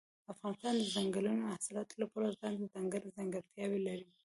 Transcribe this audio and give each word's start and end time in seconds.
افغانستان 0.33 0.73
د 0.77 0.83
ځنګلي 0.95 1.33
حاصلاتو 1.47 1.93
له 2.01 2.05
پلوه 2.11 2.31
ځانته 2.39 2.65
ځانګړې 2.73 3.09
ځانګړتیاوې 3.17 3.79
لري. 3.87 4.07